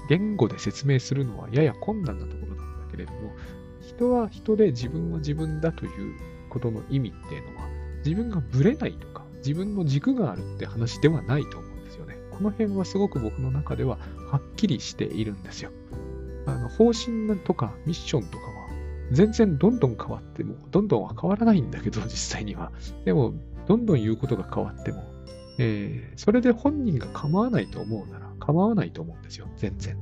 [0.09, 3.33] 言語で説明するのはやや困難なところなんだけれども、
[3.81, 6.15] 人は人で自分は自分だという
[6.49, 7.67] ことの意味っていうのは、
[8.05, 12.17] 自分がブレないとか、自分の軸があるって話ではないと思うんですよね。
[12.31, 13.97] この辺はすごく僕の中では
[14.29, 15.71] はっきりしているんですよ。
[16.45, 18.53] あの方針とかミッションとかは
[19.11, 22.71] 全然どんどん変わっても、どんどんは変わらないんだけど、実際には。
[23.05, 23.33] でも、
[23.67, 25.03] どんどん言うことが変わっても、
[25.59, 29.97] えー、それで本人が構わないと思うなら構わないと思うんですよ、全然。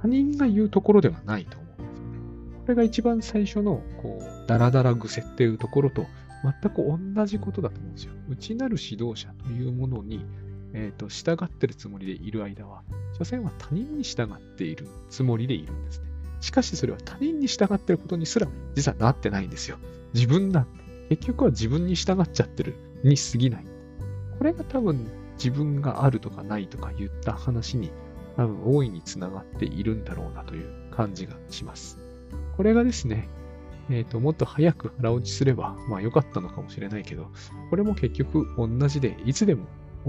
[0.00, 2.58] 他人が言うところではないと思うんですよね。
[2.62, 6.06] これが一番最初の、こう、ダラダラ癖っていうところと、
[6.44, 6.84] 全く
[7.16, 8.12] 同じことだと思うんですよ。
[8.28, 10.24] 内なる指導者というものに、
[10.74, 12.84] え、ー、と、従ってるつもりでいる間は、
[13.18, 16.06] 所詮は他人に従っているつもりでいるんですね。
[16.40, 19.78] しかしそれは他人に従ってることにすら実はなってないんですよ。
[20.14, 20.66] 自分だ。
[21.08, 23.66] 結局は自分に従っちゃってるに過ぎない。
[24.38, 25.06] これが多分
[25.36, 27.90] 自分があるとかないとか言った話に
[28.36, 31.98] 多分大いにつながっているんだろうなという感じがします。
[32.56, 33.28] これがですね、
[33.88, 37.30] えっ、ー、と、もっと早く腹落ちすれば、まあ良かったのかもしれないけど、
[37.70, 39.66] これも結局同じで、いつでも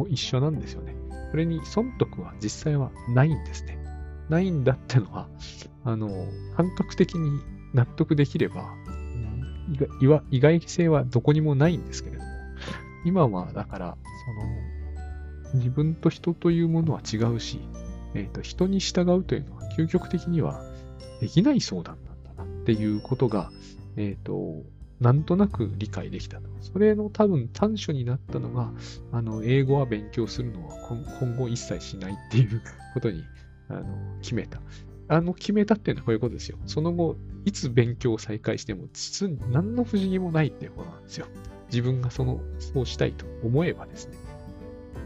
[0.07, 0.95] 一緒なんですよね。
[1.32, 3.78] それに損得は実際はないんですね。
[4.30, 5.30] ないんだってのは、
[5.84, 6.09] あの、
[6.55, 7.39] 感覚的に
[7.73, 8.73] 納得できれば、
[10.32, 12.30] 意外性はどこにもないんですけれども、
[13.05, 14.66] 今はだから、その、
[15.56, 17.60] 自分と人というものは違うし、
[18.14, 20.64] え、ー、と、人に従うというのは究極的には
[21.20, 23.52] できない相談なんだなっていうことが、
[23.95, 24.64] えっ、ー、と、
[25.00, 26.50] なんとなく理解できたと。
[26.62, 28.72] それの多分短所になったのが、
[29.12, 30.76] あの、英語は勉強するのは
[31.20, 32.62] 今後一切しないっていう
[32.93, 33.24] ことに
[33.70, 33.86] あの
[34.22, 34.60] 決めた。
[35.10, 36.58] あの、決めたっていうのはこういうことですよ。
[36.66, 41.28] その後、いつ勉強を再開しても、実に何の不思議もないっていうことなんですよ。
[41.70, 44.18] 自分がその、そうしたいと思えばですね。